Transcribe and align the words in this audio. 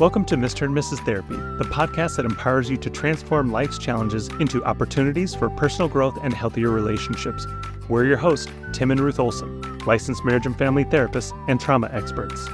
Welcome 0.00 0.24
to 0.24 0.36
Mr. 0.36 0.62
and 0.62 0.74
Mrs. 0.74 1.04
Therapy, 1.04 1.36
the 1.36 1.68
podcast 1.70 2.16
that 2.16 2.24
empowers 2.24 2.70
you 2.70 2.78
to 2.78 2.88
transform 2.88 3.52
life's 3.52 3.76
challenges 3.76 4.28
into 4.40 4.64
opportunities 4.64 5.34
for 5.34 5.50
personal 5.50 5.90
growth 5.90 6.16
and 6.22 6.32
healthier 6.32 6.70
relationships. 6.70 7.46
We're 7.86 8.06
your 8.06 8.16
hosts, 8.16 8.50
Tim 8.72 8.92
and 8.92 8.98
Ruth 8.98 9.20
Olson, 9.20 9.60
licensed 9.80 10.24
marriage 10.24 10.46
and 10.46 10.56
family 10.56 10.86
therapists 10.86 11.38
and 11.50 11.60
trauma 11.60 11.90
experts. 11.92 12.48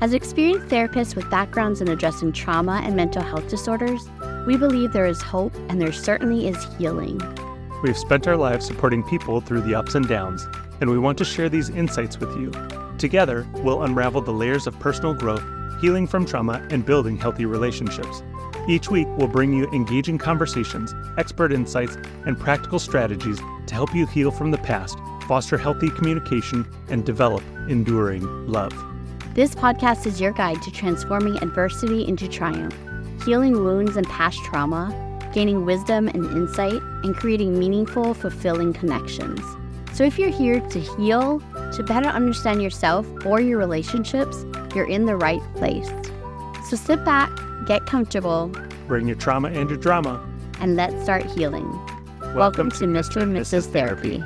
As 0.00 0.14
experienced 0.14 0.66
therapists 0.66 1.14
with 1.14 1.30
backgrounds 1.30 1.80
in 1.80 1.86
addressing 1.86 2.32
trauma 2.32 2.82
and 2.84 2.96
mental 2.96 3.22
health 3.22 3.48
disorders, 3.48 4.08
we 4.44 4.56
believe 4.56 4.92
there 4.92 5.06
is 5.06 5.22
hope 5.22 5.54
and 5.68 5.80
there 5.80 5.92
certainly 5.92 6.48
is 6.48 6.66
healing. 6.76 7.20
We've 7.84 7.96
spent 7.96 8.26
our 8.26 8.36
lives 8.36 8.66
supporting 8.66 9.04
people 9.04 9.40
through 9.40 9.60
the 9.60 9.76
ups 9.76 9.94
and 9.94 10.08
downs, 10.08 10.48
and 10.80 10.90
we 10.90 10.98
want 10.98 11.18
to 11.18 11.24
share 11.24 11.48
these 11.48 11.68
insights 11.68 12.18
with 12.18 12.36
you. 12.36 12.50
Together, 12.98 13.46
we'll 13.58 13.84
unravel 13.84 14.22
the 14.22 14.32
layers 14.32 14.66
of 14.66 14.76
personal 14.80 15.14
growth 15.14 15.44
healing 15.80 16.06
from 16.06 16.26
trauma, 16.26 16.66
and 16.70 16.84
building 16.84 17.16
healthy 17.16 17.46
relationships. 17.46 18.22
Each 18.68 18.90
week, 18.90 19.08
we'll 19.16 19.28
bring 19.28 19.52
you 19.52 19.68
engaging 19.72 20.18
conversations, 20.18 20.94
expert 21.16 21.52
insights, 21.52 21.96
and 22.26 22.38
practical 22.38 22.78
strategies 22.78 23.38
to 23.66 23.74
help 23.74 23.94
you 23.94 24.06
heal 24.06 24.30
from 24.30 24.50
the 24.50 24.58
past, 24.58 24.98
foster 25.26 25.56
healthy 25.56 25.90
communication, 25.90 26.66
and 26.88 27.04
develop 27.04 27.42
enduring 27.68 28.24
love. 28.46 28.72
This 29.34 29.54
podcast 29.54 30.06
is 30.06 30.20
your 30.20 30.32
guide 30.32 30.60
to 30.62 30.70
transforming 30.70 31.36
adversity 31.36 32.06
into 32.06 32.28
triumph, 32.28 32.76
healing 33.24 33.52
wounds 33.52 33.96
and 33.96 34.06
past 34.08 34.38
trauma, 34.44 35.06
gaining 35.32 35.64
wisdom 35.64 36.08
and 36.08 36.24
insight, 36.26 36.82
and 37.04 37.16
creating 37.16 37.58
meaningful, 37.58 38.12
fulfilling 38.12 38.72
connections. 38.72 39.40
So 39.92 40.04
if 40.04 40.18
you're 40.18 40.30
here 40.30 40.60
to 40.60 40.80
heal, 40.80 41.40
to 41.72 41.82
better 41.84 42.08
understand 42.08 42.62
yourself 42.62 43.06
or 43.24 43.40
your 43.40 43.58
relationships, 43.58 44.44
you're 44.74 44.88
in 44.88 45.06
the 45.06 45.16
right 45.16 45.42
place. 45.54 45.88
So 46.68 46.76
sit 46.76 47.04
back, 47.04 47.30
get 47.66 47.86
comfortable, 47.86 48.48
bring 48.86 49.06
your 49.06 49.16
trauma 49.16 49.48
and 49.48 49.68
your 49.68 49.78
drama, 49.78 50.24
and 50.60 50.76
let's 50.76 51.02
start 51.02 51.24
healing. 51.26 51.68
Welcome, 52.20 52.36
Welcome 52.36 52.70
to 52.70 52.84
Mr. 52.84 53.22
and 53.22 53.36
Mrs. 53.36 53.66
Therapy. 53.72 54.22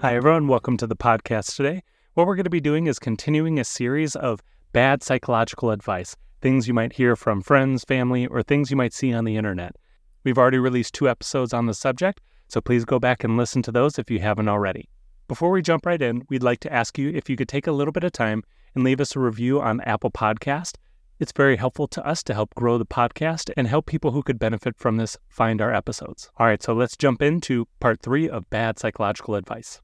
Hi, 0.00 0.14
everyone. 0.14 0.46
Welcome 0.46 0.76
to 0.76 0.86
the 0.86 0.94
podcast 0.94 1.56
today. 1.56 1.82
What 2.14 2.26
we're 2.26 2.36
going 2.36 2.44
to 2.44 2.50
be 2.50 2.60
doing 2.60 2.86
is 2.86 2.98
continuing 2.98 3.58
a 3.58 3.64
series 3.64 4.14
of 4.14 4.42
bad 4.72 5.02
psychological 5.02 5.70
advice, 5.70 6.16
things 6.40 6.68
you 6.68 6.74
might 6.74 6.92
hear 6.92 7.16
from 7.16 7.40
friends, 7.40 7.82
family, 7.82 8.26
or 8.26 8.42
things 8.42 8.70
you 8.70 8.76
might 8.76 8.92
see 8.92 9.12
on 9.12 9.24
the 9.24 9.36
internet. 9.36 9.74
We've 10.22 10.38
already 10.38 10.58
released 10.58 10.94
two 10.94 11.08
episodes 11.08 11.52
on 11.52 11.66
the 11.66 11.74
subject, 11.74 12.20
so 12.48 12.60
please 12.60 12.84
go 12.84 12.98
back 12.98 13.24
and 13.24 13.36
listen 13.36 13.62
to 13.62 13.72
those 13.72 13.98
if 13.98 14.10
you 14.10 14.20
haven't 14.20 14.48
already. 14.48 14.88
Before 15.28 15.50
we 15.50 15.62
jump 15.62 15.86
right 15.86 16.00
in, 16.00 16.22
we'd 16.28 16.42
like 16.42 16.60
to 16.60 16.72
ask 16.72 16.98
you 16.98 17.10
if 17.10 17.28
you 17.28 17.36
could 17.36 17.48
take 17.48 17.66
a 17.66 17.72
little 17.72 17.92
bit 17.92 18.04
of 18.04 18.12
time 18.12 18.44
and 18.74 18.84
leave 18.84 19.00
us 19.00 19.16
a 19.16 19.20
review 19.20 19.60
on 19.60 19.80
Apple 19.80 20.10
Podcast. 20.10 20.76
It's 21.18 21.32
very 21.32 21.56
helpful 21.56 21.88
to 21.88 22.06
us 22.06 22.22
to 22.24 22.34
help 22.34 22.54
grow 22.54 22.76
the 22.78 22.86
podcast 22.86 23.50
and 23.56 23.66
help 23.66 23.86
people 23.86 24.10
who 24.10 24.22
could 24.22 24.38
benefit 24.38 24.76
from 24.76 24.98
this 24.98 25.16
find 25.28 25.60
our 25.62 25.74
episodes. 25.74 26.30
All 26.36 26.46
right, 26.46 26.62
so 26.62 26.74
let's 26.74 26.96
jump 26.96 27.22
into 27.22 27.66
part 27.80 28.02
three 28.02 28.28
of 28.28 28.48
bad 28.50 28.78
psychological 28.78 29.34
advice. 29.34 29.80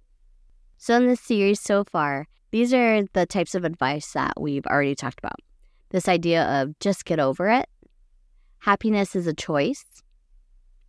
So, 0.76 0.96
in 0.96 1.06
this 1.06 1.20
series 1.20 1.60
so 1.60 1.84
far, 1.84 2.26
these 2.50 2.74
are 2.74 3.04
the 3.14 3.24
types 3.24 3.54
of 3.54 3.64
advice 3.64 4.12
that 4.12 4.34
we've 4.38 4.66
already 4.66 4.94
talked 4.94 5.18
about. 5.18 5.40
This 5.88 6.06
idea 6.06 6.44
of 6.44 6.78
just 6.80 7.04
get 7.04 7.18
over 7.18 7.48
it, 7.48 7.68
happiness 8.58 9.16
is 9.16 9.26
a 9.26 9.34
choice, 9.34 10.01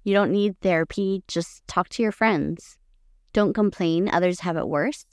you 0.03 0.13
don't 0.13 0.31
need 0.31 0.59
therapy, 0.61 1.23
just 1.27 1.65
talk 1.67 1.89
to 1.89 2.03
your 2.03 2.11
friends. 2.11 2.77
Don't 3.31 3.53
complain, 3.53 4.09
others 4.11 4.41
have 4.41 4.57
it 4.57 4.67
worse. 4.67 5.05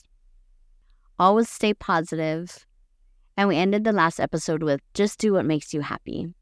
Always 1.19 1.49
stay 1.49 1.75
positive. 1.75 2.67
And 3.37 3.49
we 3.49 3.57
ended 3.57 3.85
the 3.85 3.93
last 3.93 4.21
episode 4.21 4.63
with 4.63 4.81
just 4.95 5.19
do 5.19 5.33
what 5.33 5.47
makes 5.47 5.73
you 5.73 5.81
happy. 5.81 6.35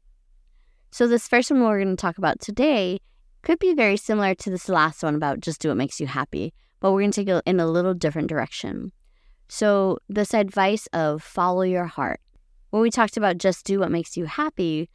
So, 0.91 1.07
this 1.07 1.27
first 1.27 1.51
one 1.51 1.61
we're 1.61 1.83
going 1.83 1.95
to 1.95 2.01
talk 2.01 2.17
about 2.17 2.39
today 2.39 2.99
could 3.43 3.59
be 3.59 3.73
very 3.73 3.95
similar 3.95 4.35
to 4.35 4.49
this 4.49 4.67
last 4.67 5.03
one 5.03 5.15
about 5.15 5.39
just 5.39 5.61
do 5.61 5.69
what 5.69 5.77
makes 5.77 5.99
you 5.99 6.07
happy, 6.07 6.53
but 6.79 6.91
we're 6.91 7.01
going 7.01 7.11
to 7.11 7.21
take 7.21 7.29
it 7.29 7.43
in 7.45 7.59
a 7.59 7.67
little 7.67 7.93
different 7.93 8.27
direction. 8.27 8.91
So, 9.47 9.99
this 10.09 10.33
advice 10.33 10.87
of 10.93 11.23
follow 11.23 11.61
your 11.61 11.85
heart. 11.85 12.19
When 12.71 12.81
we 12.81 12.89
talked 12.89 13.17
about 13.17 13.37
just 13.37 13.65
do 13.65 13.79
what 13.79 13.91
makes 13.91 14.17
you 14.17 14.25
happy, 14.25 14.89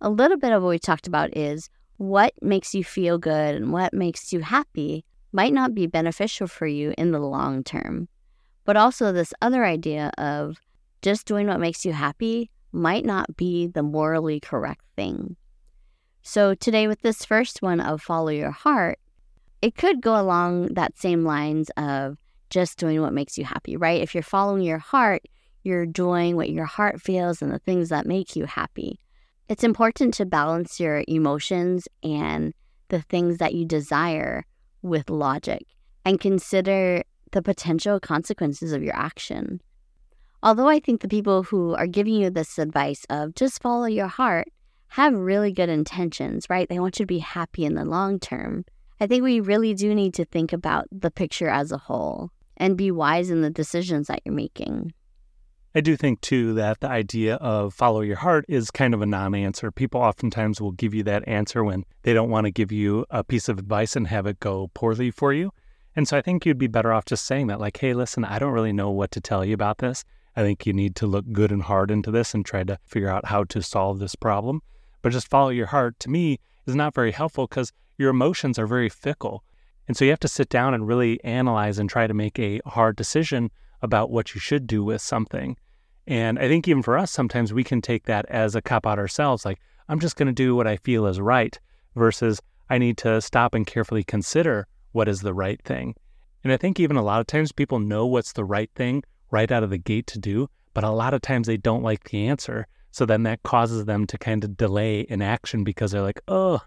a 0.00 0.10
little 0.10 0.38
bit 0.38 0.52
of 0.52 0.62
what 0.62 0.70
we 0.70 0.78
talked 0.78 1.06
about 1.06 1.36
is 1.36 1.68
what 2.00 2.32
makes 2.40 2.74
you 2.74 2.82
feel 2.82 3.18
good 3.18 3.54
and 3.54 3.74
what 3.74 3.92
makes 3.92 4.32
you 4.32 4.40
happy 4.40 5.04
might 5.32 5.52
not 5.52 5.74
be 5.74 5.86
beneficial 5.86 6.46
for 6.46 6.66
you 6.66 6.94
in 6.96 7.12
the 7.12 7.18
long 7.18 7.62
term. 7.62 8.08
But 8.64 8.78
also, 8.78 9.12
this 9.12 9.34
other 9.42 9.66
idea 9.66 10.10
of 10.16 10.56
just 11.02 11.26
doing 11.26 11.46
what 11.46 11.60
makes 11.60 11.84
you 11.84 11.92
happy 11.92 12.50
might 12.72 13.04
not 13.04 13.36
be 13.36 13.66
the 13.66 13.82
morally 13.82 14.40
correct 14.40 14.80
thing. 14.96 15.36
So, 16.22 16.54
today, 16.54 16.88
with 16.88 17.02
this 17.02 17.22
first 17.22 17.60
one 17.60 17.80
of 17.82 18.00
follow 18.00 18.30
your 18.30 18.50
heart, 18.50 18.98
it 19.60 19.76
could 19.76 20.00
go 20.00 20.18
along 20.18 20.68
that 20.68 20.98
same 20.98 21.22
lines 21.22 21.70
of 21.76 22.16
just 22.48 22.78
doing 22.78 23.02
what 23.02 23.12
makes 23.12 23.36
you 23.36 23.44
happy, 23.44 23.76
right? 23.76 24.00
If 24.00 24.14
you're 24.14 24.22
following 24.22 24.62
your 24.62 24.78
heart, 24.78 25.20
you're 25.64 25.84
doing 25.84 26.34
what 26.34 26.48
your 26.48 26.64
heart 26.64 27.02
feels 27.02 27.42
and 27.42 27.52
the 27.52 27.58
things 27.58 27.90
that 27.90 28.06
make 28.06 28.36
you 28.36 28.46
happy. 28.46 28.98
It's 29.50 29.64
important 29.64 30.14
to 30.14 30.26
balance 30.26 30.78
your 30.78 31.02
emotions 31.08 31.88
and 32.04 32.54
the 32.86 33.02
things 33.02 33.38
that 33.38 33.52
you 33.52 33.64
desire 33.64 34.44
with 34.80 35.10
logic 35.10 35.66
and 36.04 36.20
consider 36.20 37.02
the 37.32 37.42
potential 37.42 37.98
consequences 37.98 38.72
of 38.72 38.84
your 38.84 38.94
action. 38.94 39.60
Although 40.40 40.68
I 40.68 40.78
think 40.78 41.00
the 41.00 41.08
people 41.08 41.42
who 41.42 41.74
are 41.74 41.88
giving 41.88 42.14
you 42.14 42.30
this 42.30 42.60
advice 42.60 43.04
of 43.10 43.34
just 43.34 43.60
follow 43.60 43.86
your 43.86 44.06
heart 44.06 44.46
have 44.86 45.14
really 45.14 45.50
good 45.50 45.68
intentions, 45.68 46.46
right? 46.48 46.68
They 46.68 46.78
want 46.78 47.00
you 47.00 47.02
to 47.02 47.08
be 47.08 47.18
happy 47.18 47.64
in 47.64 47.74
the 47.74 47.84
long 47.84 48.20
term. 48.20 48.64
I 49.00 49.08
think 49.08 49.24
we 49.24 49.40
really 49.40 49.74
do 49.74 49.96
need 49.96 50.14
to 50.14 50.24
think 50.24 50.52
about 50.52 50.86
the 50.92 51.10
picture 51.10 51.48
as 51.48 51.72
a 51.72 51.78
whole 51.78 52.30
and 52.56 52.76
be 52.76 52.92
wise 52.92 53.30
in 53.30 53.42
the 53.42 53.50
decisions 53.50 54.06
that 54.06 54.22
you're 54.24 54.32
making. 54.32 54.92
I 55.72 55.80
do 55.80 55.96
think 55.96 56.20
too 56.20 56.54
that 56.54 56.80
the 56.80 56.88
idea 56.88 57.36
of 57.36 57.72
follow 57.72 58.00
your 58.00 58.16
heart 58.16 58.44
is 58.48 58.72
kind 58.72 58.92
of 58.92 59.02
a 59.02 59.06
non 59.06 59.36
answer. 59.36 59.70
People 59.70 60.00
oftentimes 60.00 60.60
will 60.60 60.72
give 60.72 60.94
you 60.94 61.04
that 61.04 61.28
answer 61.28 61.62
when 61.62 61.84
they 62.02 62.12
don't 62.12 62.28
want 62.28 62.46
to 62.46 62.50
give 62.50 62.72
you 62.72 63.06
a 63.08 63.22
piece 63.22 63.48
of 63.48 63.56
advice 63.56 63.94
and 63.94 64.08
have 64.08 64.26
it 64.26 64.40
go 64.40 64.68
poorly 64.74 65.12
for 65.12 65.32
you. 65.32 65.52
And 65.94 66.08
so 66.08 66.16
I 66.16 66.22
think 66.22 66.44
you'd 66.44 66.58
be 66.58 66.66
better 66.66 66.92
off 66.92 67.04
just 67.04 67.24
saying 67.24 67.46
that, 67.48 67.60
like, 67.60 67.76
hey, 67.76 67.94
listen, 67.94 68.24
I 68.24 68.40
don't 68.40 68.52
really 68.52 68.72
know 68.72 68.90
what 68.90 69.12
to 69.12 69.20
tell 69.20 69.44
you 69.44 69.54
about 69.54 69.78
this. 69.78 70.04
I 70.34 70.42
think 70.42 70.66
you 70.66 70.72
need 70.72 70.96
to 70.96 71.06
look 71.06 71.24
good 71.30 71.52
and 71.52 71.62
hard 71.62 71.92
into 71.92 72.10
this 72.10 72.34
and 72.34 72.44
try 72.44 72.64
to 72.64 72.78
figure 72.84 73.08
out 73.08 73.26
how 73.26 73.44
to 73.44 73.62
solve 73.62 74.00
this 74.00 74.16
problem. 74.16 74.62
But 75.02 75.12
just 75.12 75.28
follow 75.28 75.50
your 75.50 75.66
heart 75.66 76.00
to 76.00 76.10
me 76.10 76.40
is 76.66 76.74
not 76.74 76.94
very 76.94 77.12
helpful 77.12 77.46
because 77.46 77.72
your 77.96 78.10
emotions 78.10 78.58
are 78.58 78.66
very 78.66 78.88
fickle. 78.88 79.44
And 79.86 79.96
so 79.96 80.04
you 80.04 80.10
have 80.10 80.20
to 80.20 80.28
sit 80.28 80.48
down 80.48 80.74
and 80.74 80.88
really 80.88 81.22
analyze 81.22 81.78
and 81.78 81.88
try 81.88 82.08
to 82.08 82.14
make 82.14 82.40
a 82.40 82.60
hard 82.66 82.96
decision 82.96 83.50
about 83.82 84.10
what 84.10 84.34
you 84.34 84.40
should 84.40 84.66
do 84.66 84.82
with 84.84 85.00
something. 85.00 85.56
And 86.06 86.38
I 86.38 86.48
think 86.48 86.66
even 86.66 86.82
for 86.82 86.98
us, 86.98 87.10
sometimes 87.10 87.52
we 87.52 87.64
can 87.64 87.80
take 87.80 88.04
that 88.04 88.26
as 88.26 88.54
a 88.54 88.62
cop 88.62 88.86
out 88.86 88.98
ourselves, 88.98 89.44
like, 89.44 89.60
I'm 89.88 90.00
just 90.00 90.16
going 90.16 90.26
to 90.26 90.32
do 90.32 90.54
what 90.54 90.66
I 90.66 90.76
feel 90.76 91.06
is 91.06 91.20
right, 91.20 91.58
versus 91.94 92.40
I 92.68 92.78
need 92.78 92.96
to 92.98 93.20
stop 93.20 93.54
and 93.54 93.66
carefully 93.66 94.04
consider 94.04 94.66
what 94.92 95.08
is 95.08 95.20
the 95.20 95.34
right 95.34 95.60
thing. 95.62 95.94
And 96.42 96.52
I 96.52 96.56
think 96.56 96.80
even 96.80 96.96
a 96.96 97.02
lot 97.02 97.20
of 97.20 97.26
times 97.26 97.52
people 97.52 97.78
know 97.78 98.06
what's 98.06 98.32
the 98.32 98.44
right 98.44 98.70
thing 98.74 99.02
right 99.30 99.50
out 99.50 99.62
of 99.62 99.70
the 99.70 99.78
gate 99.78 100.06
to 100.08 100.18
do, 100.18 100.48
but 100.74 100.84
a 100.84 100.90
lot 100.90 101.14
of 101.14 101.22
times 101.22 101.46
they 101.46 101.56
don't 101.56 101.82
like 101.82 102.04
the 102.04 102.26
answer. 102.26 102.66
So 102.92 103.06
then 103.06 103.22
that 103.24 103.42
causes 103.42 103.84
them 103.84 104.06
to 104.06 104.18
kind 104.18 104.42
of 104.42 104.56
delay 104.56 105.00
in 105.00 105.22
action 105.22 105.64
because 105.64 105.92
they're 105.92 106.02
like, 106.02 106.20
oh, 106.28 106.60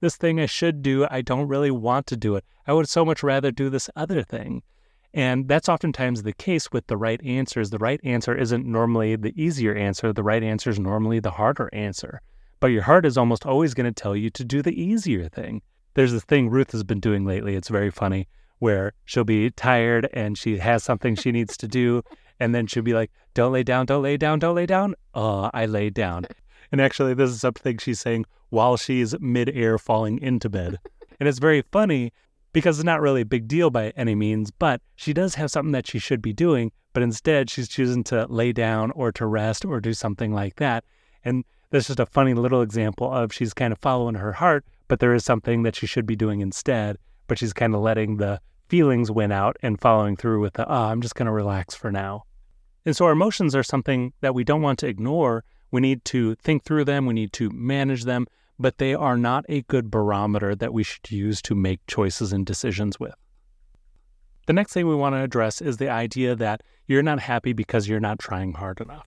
this 0.00 0.16
thing 0.16 0.40
I 0.40 0.46
should 0.46 0.82
do, 0.82 1.06
I 1.10 1.20
don't 1.20 1.48
really 1.48 1.70
want 1.70 2.06
to 2.08 2.16
do 2.16 2.36
it. 2.36 2.44
I 2.66 2.72
would 2.72 2.88
so 2.88 3.04
much 3.04 3.22
rather 3.22 3.50
do 3.50 3.70
this 3.70 3.90
other 3.96 4.22
thing. 4.22 4.62
And 5.12 5.48
that's 5.48 5.68
oftentimes 5.68 6.22
the 6.22 6.32
case 6.32 6.70
with 6.70 6.86
the 6.86 6.96
right 6.96 7.20
answers. 7.24 7.70
The 7.70 7.78
right 7.78 8.00
answer 8.04 8.34
isn't 8.34 8.64
normally 8.64 9.16
the 9.16 9.34
easier 9.40 9.74
answer. 9.74 10.12
The 10.12 10.22
right 10.22 10.42
answer 10.42 10.70
is 10.70 10.78
normally 10.78 11.18
the 11.18 11.32
harder 11.32 11.68
answer. 11.72 12.20
But 12.60 12.68
your 12.68 12.82
heart 12.82 13.06
is 13.06 13.18
almost 13.18 13.46
always 13.46 13.74
going 13.74 13.92
to 13.92 14.02
tell 14.02 14.14
you 14.14 14.30
to 14.30 14.44
do 14.44 14.62
the 14.62 14.80
easier 14.80 15.28
thing. 15.28 15.62
There's 15.94 16.12
this 16.12 16.24
thing 16.24 16.48
Ruth 16.48 16.72
has 16.72 16.84
been 16.84 17.00
doing 17.00 17.24
lately. 17.24 17.56
It's 17.56 17.68
very 17.68 17.90
funny 17.90 18.28
where 18.60 18.92
she'll 19.04 19.24
be 19.24 19.50
tired 19.50 20.08
and 20.12 20.38
she 20.38 20.58
has 20.58 20.84
something 20.84 21.16
she 21.16 21.32
needs 21.32 21.56
to 21.56 21.66
do. 21.66 22.02
And 22.38 22.54
then 22.54 22.66
she'll 22.66 22.82
be 22.82 22.94
like, 22.94 23.10
don't 23.34 23.52
lay 23.52 23.62
down, 23.62 23.86
don't 23.86 24.02
lay 24.02 24.16
down, 24.16 24.38
don't 24.38 24.54
lay 24.54 24.66
down. 24.66 24.94
Oh, 25.14 25.50
I 25.52 25.66
lay 25.66 25.90
down. 25.90 26.26
And 26.70 26.80
actually, 26.80 27.14
this 27.14 27.30
is 27.30 27.40
something 27.40 27.78
she's 27.78 28.00
saying 28.00 28.26
while 28.50 28.76
she's 28.76 29.18
midair 29.18 29.76
falling 29.78 30.20
into 30.20 30.48
bed. 30.48 30.78
And 31.18 31.28
it's 31.28 31.38
very 31.38 31.62
funny 31.72 32.12
because 32.52 32.78
it's 32.78 32.84
not 32.84 33.00
really 33.00 33.22
a 33.22 33.26
big 33.26 33.48
deal 33.48 33.70
by 33.70 33.90
any 33.96 34.14
means, 34.14 34.50
but 34.50 34.80
she 34.96 35.12
does 35.12 35.34
have 35.36 35.50
something 35.50 35.72
that 35.72 35.86
she 35.86 35.98
should 35.98 36.20
be 36.20 36.32
doing, 36.32 36.72
but 36.92 37.02
instead 37.02 37.50
she's 37.50 37.68
choosing 37.68 38.02
to 38.04 38.26
lay 38.26 38.52
down 38.52 38.90
or 38.92 39.12
to 39.12 39.26
rest 39.26 39.64
or 39.64 39.80
do 39.80 39.92
something 39.92 40.32
like 40.32 40.56
that. 40.56 40.84
And 41.24 41.44
that's 41.70 41.86
just 41.86 42.00
a 42.00 42.06
funny 42.06 42.34
little 42.34 42.62
example 42.62 43.12
of 43.12 43.32
she's 43.32 43.54
kind 43.54 43.72
of 43.72 43.78
following 43.78 44.16
her 44.16 44.32
heart, 44.32 44.64
but 44.88 45.00
there 45.00 45.14
is 45.14 45.24
something 45.24 45.62
that 45.62 45.76
she 45.76 45.86
should 45.86 46.06
be 46.06 46.16
doing 46.16 46.40
instead, 46.40 46.98
but 47.28 47.38
she's 47.38 47.52
kind 47.52 47.74
of 47.74 47.80
letting 47.80 48.16
the 48.16 48.40
feelings 48.68 49.10
win 49.10 49.32
out 49.32 49.56
and 49.62 49.80
following 49.80 50.16
through 50.16 50.40
with 50.40 50.54
the, 50.54 50.68
oh, 50.68 50.84
I'm 50.84 51.00
just 51.00 51.14
going 51.14 51.26
to 51.26 51.32
relax 51.32 51.74
for 51.74 51.92
now. 51.92 52.24
And 52.84 52.96
so 52.96 53.04
our 53.04 53.12
emotions 53.12 53.54
are 53.54 53.62
something 53.62 54.12
that 54.20 54.34
we 54.34 54.42
don't 54.42 54.62
want 54.62 54.78
to 54.80 54.86
ignore. 54.86 55.44
We 55.70 55.80
need 55.80 56.04
to 56.06 56.34
think 56.36 56.64
through 56.64 56.86
them, 56.86 57.06
we 57.06 57.14
need 57.14 57.32
to 57.34 57.50
manage 57.50 58.04
them, 58.04 58.26
but 58.60 58.76
they 58.76 58.94
are 58.94 59.16
not 59.16 59.46
a 59.48 59.62
good 59.62 59.90
barometer 59.90 60.54
that 60.54 60.74
we 60.74 60.82
should 60.82 61.10
use 61.10 61.40
to 61.40 61.54
make 61.54 61.80
choices 61.86 62.30
and 62.30 62.44
decisions 62.44 63.00
with. 63.00 63.14
The 64.46 64.52
next 64.52 64.74
thing 64.74 64.86
we 64.86 64.94
want 64.94 65.14
to 65.14 65.22
address 65.22 65.62
is 65.62 65.78
the 65.78 65.88
idea 65.88 66.36
that 66.36 66.62
you're 66.86 67.02
not 67.02 67.20
happy 67.20 67.54
because 67.54 67.88
you're 67.88 68.00
not 68.00 68.18
trying 68.18 68.52
hard 68.52 68.80
enough. 68.80 69.06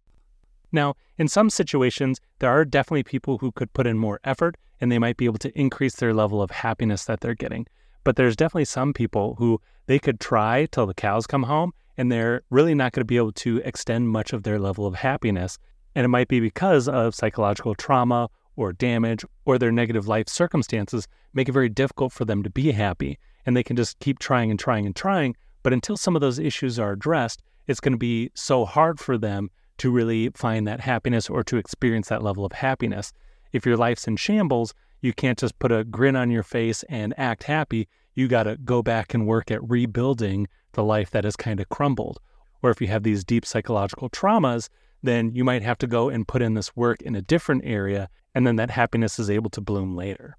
Now, 0.71 0.95
in 1.19 1.27
some 1.27 1.51
situations, 1.51 2.19
there 2.39 2.49
are 2.49 2.65
definitely 2.65 3.03
people 3.03 3.37
who 3.37 3.51
could 3.51 3.71
put 3.73 3.85
in 3.85 3.99
more 3.99 4.19
effort 4.23 4.57
and 4.81 4.91
they 4.91 4.97
might 4.97 5.17
be 5.17 5.25
able 5.25 5.37
to 5.37 5.59
increase 5.59 5.97
their 5.97 6.15
level 6.15 6.41
of 6.41 6.49
happiness 6.49 7.05
that 7.05 7.21
they're 7.21 7.35
getting. 7.35 7.67
But 8.03 8.15
there's 8.15 8.35
definitely 8.35 8.65
some 8.65 8.91
people 8.91 9.35
who 9.35 9.61
they 9.85 9.99
could 9.99 10.19
try 10.19 10.65
till 10.71 10.87
the 10.87 10.95
cows 10.95 11.27
come 11.27 11.43
home 11.43 11.73
and 11.95 12.11
they're 12.11 12.41
really 12.49 12.73
not 12.73 12.91
going 12.93 13.01
to 13.01 13.05
be 13.05 13.17
able 13.17 13.33
to 13.33 13.57
extend 13.63 14.09
much 14.09 14.33
of 14.33 14.41
their 14.41 14.57
level 14.57 14.87
of 14.87 14.95
happiness. 14.95 15.59
And 15.93 16.05
it 16.05 16.09
might 16.09 16.27
be 16.27 16.39
because 16.39 16.87
of 16.87 17.13
psychological 17.13 17.75
trauma 17.75 18.29
or 18.55 18.73
damage 18.73 19.25
or 19.45 19.57
their 19.57 19.71
negative 19.71 20.07
life 20.07 20.29
circumstances 20.29 21.07
make 21.33 21.49
it 21.49 21.53
very 21.53 21.69
difficult 21.69 22.13
for 22.13 22.25
them 22.25 22.43
to 22.43 22.49
be 22.49 22.71
happy. 22.71 23.17
And 23.45 23.57
they 23.57 23.63
can 23.63 23.75
just 23.75 23.99
keep 23.99 24.19
trying 24.19 24.51
and 24.51 24.59
trying 24.59 24.85
and 24.85 24.95
trying. 24.95 25.35
But 25.63 25.73
until 25.73 25.97
some 25.97 26.15
of 26.15 26.21
those 26.21 26.39
issues 26.39 26.79
are 26.79 26.91
addressed, 26.91 27.41
it's 27.67 27.79
going 27.79 27.93
to 27.93 27.97
be 27.97 28.31
so 28.35 28.65
hard 28.65 28.99
for 28.99 29.17
them 29.17 29.49
to 29.77 29.91
really 29.91 30.29
find 30.35 30.67
that 30.67 30.81
happiness 30.81 31.29
or 31.29 31.43
to 31.43 31.57
experience 31.57 32.09
that 32.09 32.23
level 32.23 32.45
of 32.45 32.51
happiness. 32.51 33.11
If 33.51 33.65
your 33.65 33.77
life's 33.77 34.07
in 34.07 34.17
shambles, 34.17 34.73
you 35.01 35.13
can't 35.13 35.37
just 35.37 35.59
put 35.59 35.71
a 35.71 35.83
grin 35.83 36.15
on 36.15 36.31
your 36.31 36.43
face 36.43 36.83
and 36.83 37.13
act 37.17 37.43
happy. 37.43 37.87
You 38.15 38.27
got 38.27 38.43
to 38.43 38.57
go 38.57 38.81
back 38.81 39.13
and 39.13 39.27
work 39.27 39.51
at 39.51 39.67
rebuilding 39.67 40.47
the 40.73 40.83
life 40.83 41.11
that 41.11 41.23
has 41.23 41.35
kind 41.35 41.59
of 41.59 41.69
crumbled. 41.69 42.19
Or 42.61 42.69
if 42.69 42.79
you 42.79 42.87
have 42.87 43.03
these 43.03 43.23
deep 43.23 43.45
psychological 43.45 44.09
traumas, 44.09 44.69
then 45.01 45.33
you 45.33 45.43
might 45.43 45.61
have 45.61 45.77
to 45.79 45.87
go 45.87 46.09
and 46.09 46.27
put 46.27 46.41
in 46.41 46.53
this 46.53 46.75
work 46.75 47.01
in 47.01 47.15
a 47.15 47.21
different 47.21 47.63
area, 47.65 48.09
and 48.35 48.45
then 48.45 48.55
that 48.57 48.69
happiness 48.69 49.19
is 49.19 49.29
able 49.29 49.49
to 49.51 49.61
bloom 49.61 49.95
later. 49.95 50.37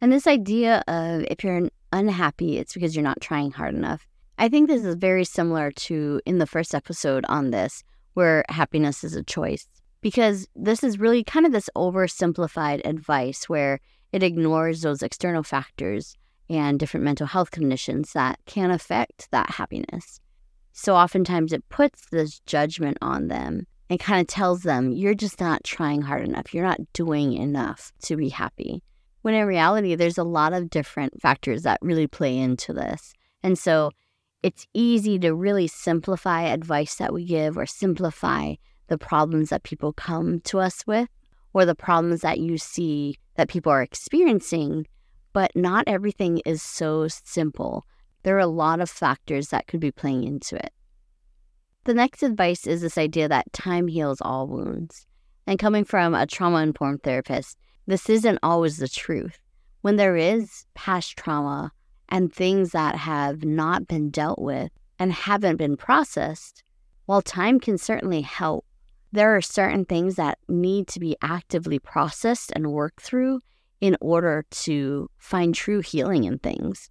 And 0.00 0.12
this 0.12 0.26
idea 0.26 0.82
of 0.88 1.24
if 1.30 1.44
you're 1.44 1.68
unhappy, 1.92 2.58
it's 2.58 2.72
because 2.72 2.96
you're 2.96 3.02
not 3.02 3.20
trying 3.20 3.50
hard 3.50 3.74
enough. 3.74 4.06
I 4.38 4.48
think 4.48 4.68
this 4.68 4.84
is 4.84 4.94
very 4.94 5.24
similar 5.24 5.70
to 5.70 6.20
in 6.24 6.38
the 6.38 6.46
first 6.46 6.74
episode 6.74 7.24
on 7.28 7.50
this, 7.50 7.82
where 8.14 8.44
happiness 8.48 9.04
is 9.04 9.14
a 9.14 9.22
choice 9.22 9.66
because 10.00 10.48
this 10.56 10.82
is 10.82 10.98
really 10.98 11.22
kind 11.22 11.44
of 11.44 11.52
this 11.52 11.68
oversimplified 11.76 12.80
advice 12.86 13.48
where 13.48 13.80
it 14.12 14.22
ignores 14.22 14.80
those 14.80 15.02
external 15.02 15.42
factors 15.42 16.16
and 16.48 16.80
different 16.80 17.04
mental 17.04 17.26
health 17.26 17.50
conditions 17.50 18.12
that 18.12 18.38
can 18.46 18.70
affect 18.70 19.28
that 19.30 19.50
happiness. 19.50 20.20
So 20.72 20.96
oftentimes 20.96 21.52
it 21.52 21.68
puts 21.68 22.06
this 22.10 22.40
judgment 22.40 22.98
on 23.02 23.28
them 23.28 23.66
and 23.90 23.98
kind 23.98 24.20
of 24.20 24.28
tells 24.28 24.62
them, 24.62 24.92
you're 24.92 25.14
just 25.14 25.40
not 25.40 25.64
trying 25.64 26.00
hard 26.00 26.24
enough. 26.24 26.54
You're 26.54 26.64
not 26.64 26.80
doing 26.92 27.32
enough 27.32 27.92
to 28.04 28.16
be 28.16 28.28
happy. 28.28 28.84
When 29.22 29.34
in 29.34 29.46
reality, 29.46 29.96
there's 29.96 30.16
a 30.16 30.24
lot 30.24 30.52
of 30.52 30.70
different 30.70 31.20
factors 31.20 31.64
that 31.64 31.80
really 31.82 32.06
play 32.06 32.38
into 32.38 32.72
this. 32.72 33.12
And 33.42 33.58
so 33.58 33.90
it's 34.44 34.66
easy 34.72 35.18
to 35.18 35.34
really 35.34 35.66
simplify 35.66 36.42
advice 36.42 36.94
that 36.94 37.12
we 37.12 37.24
give 37.24 37.58
or 37.58 37.66
simplify 37.66 38.54
the 38.86 38.96
problems 38.96 39.50
that 39.50 39.64
people 39.64 39.92
come 39.92 40.40
to 40.42 40.60
us 40.60 40.86
with 40.86 41.08
or 41.52 41.64
the 41.64 41.74
problems 41.74 42.20
that 42.20 42.38
you 42.38 42.58
see 42.58 43.16
that 43.34 43.48
people 43.48 43.72
are 43.72 43.82
experiencing, 43.82 44.86
but 45.32 45.50
not 45.56 45.84
everything 45.88 46.40
is 46.46 46.62
so 46.62 47.08
simple. 47.08 47.84
There 48.22 48.36
are 48.36 48.38
a 48.38 48.46
lot 48.46 48.80
of 48.80 48.88
factors 48.88 49.48
that 49.48 49.66
could 49.66 49.80
be 49.80 49.90
playing 49.90 50.24
into 50.24 50.54
it. 50.54 50.72
The 51.90 51.94
next 51.94 52.22
advice 52.22 52.68
is 52.68 52.82
this 52.82 52.96
idea 52.96 53.26
that 53.28 53.52
time 53.52 53.88
heals 53.88 54.20
all 54.20 54.46
wounds. 54.46 55.08
And 55.44 55.58
coming 55.58 55.84
from 55.84 56.14
a 56.14 56.24
trauma 56.24 56.58
informed 56.58 57.02
therapist, 57.02 57.58
this 57.88 58.08
isn't 58.08 58.38
always 58.44 58.76
the 58.76 58.86
truth. 58.86 59.40
When 59.80 59.96
there 59.96 60.16
is 60.16 60.66
past 60.74 61.16
trauma 61.16 61.72
and 62.08 62.32
things 62.32 62.70
that 62.70 62.94
have 62.94 63.44
not 63.44 63.88
been 63.88 64.10
dealt 64.10 64.40
with 64.40 64.70
and 65.00 65.12
haven't 65.12 65.56
been 65.56 65.76
processed, 65.76 66.62
while 67.06 67.22
time 67.22 67.58
can 67.58 67.76
certainly 67.76 68.20
help, 68.20 68.64
there 69.10 69.34
are 69.34 69.42
certain 69.42 69.84
things 69.84 70.14
that 70.14 70.38
need 70.48 70.86
to 70.86 71.00
be 71.00 71.16
actively 71.20 71.80
processed 71.80 72.52
and 72.54 72.70
worked 72.70 73.02
through 73.02 73.40
in 73.80 73.96
order 74.00 74.44
to 74.50 75.10
find 75.18 75.56
true 75.56 75.80
healing 75.80 76.22
in 76.22 76.38
things. 76.38 76.88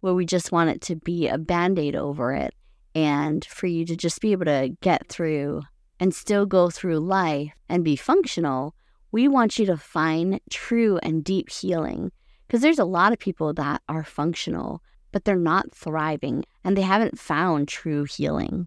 Where 0.00 0.12
we 0.12 0.26
just 0.26 0.52
want 0.52 0.68
it 0.68 0.82
to 0.82 0.96
be 0.96 1.28
a 1.28 1.38
band 1.38 1.78
aid 1.78 1.96
over 1.96 2.34
it 2.34 2.52
and 2.98 3.44
for 3.44 3.68
you 3.68 3.84
to 3.84 3.96
just 3.96 4.20
be 4.20 4.32
able 4.32 4.46
to 4.46 4.76
get 4.80 5.08
through 5.08 5.62
and 6.00 6.12
still 6.12 6.46
go 6.46 6.68
through 6.68 6.98
life 6.98 7.52
and 7.68 7.84
be 7.84 7.94
functional, 7.94 8.74
we 9.12 9.28
want 9.28 9.56
you 9.56 9.66
to 9.66 9.76
find 9.76 10.40
true 10.50 10.98
and 11.00 11.22
deep 11.22 11.48
healing. 11.48 12.10
Because 12.46 12.60
there's 12.60 12.80
a 12.80 12.84
lot 12.84 13.12
of 13.12 13.20
people 13.20 13.54
that 13.54 13.82
are 13.88 14.02
functional, 14.02 14.82
but 15.12 15.24
they're 15.24 15.36
not 15.36 15.72
thriving 15.72 16.44
and 16.64 16.76
they 16.76 16.82
haven't 16.82 17.20
found 17.20 17.68
true 17.68 18.02
healing. 18.02 18.66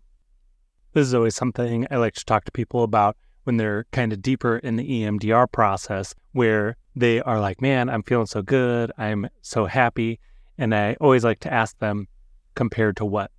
This 0.93 1.07
is 1.07 1.13
always 1.13 1.35
something 1.35 1.85
I 1.91 1.97
like 1.97 2.13
to 2.13 2.25
talk 2.25 2.45
to 2.45 2.53
people 2.53 2.83
about 2.83 3.17
when 3.43 3.57
they're 3.57 3.85
kind 3.91 4.13
of 4.13 4.21
deeper 4.21 4.59
in 4.59 4.77
the 4.77 4.87
EMDR 4.87 5.51
process, 5.51 6.15
where 6.31 6.77
they 6.95 7.19
are 7.21 7.41
like, 7.41 7.61
man, 7.61 7.89
I'm 7.89 8.03
feeling 8.03 8.27
so 8.27 8.41
good. 8.41 8.93
I'm 8.97 9.27
so 9.41 9.65
happy. 9.65 10.21
And 10.57 10.73
I 10.73 10.95
always 11.01 11.25
like 11.25 11.41
to 11.41 11.51
ask 11.51 11.77
them, 11.79 12.07
compared 12.55 12.97
to 12.97 13.05
what? 13.05 13.31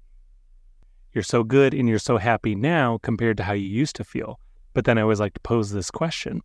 You're 1.12 1.22
so 1.22 1.44
good 1.44 1.74
and 1.74 1.88
you're 1.88 1.98
so 1.98 2.18
happy 2.18 2.54
now 2.54 2.98
compared 3.02 3.36
to 3.38 3.44
how 3.44 3.52
you 3.52 3.68
used 3.68 3.96
to 3.96 4.04
feel. 4.04 4.40
But 4.74 4.84
then 4.84 4.98
I 4.98 5.02
always 5.02 5.20
like 5.20 5.34
to 5.34 5.40
pose 5.40 5.70
this 5.70 5.90
question 5.90 6.42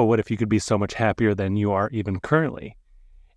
but 0.00 0.06
what 0.06 0.18
if 0.18 0.30
you 0.30 0.38
could 0.38 0.48
be 0.48 0.58
so 0.58 0.78
much 0.78 0.94
happier 0.94 1.34
than 1.34 1.56
you 1.56 1.72
are 1.72 1.90
even 1.90 2.20
currently? 2.20 2.74